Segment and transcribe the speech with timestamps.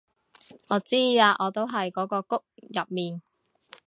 [0.69, 3.21] 我知啊我都喺嗰個谷入面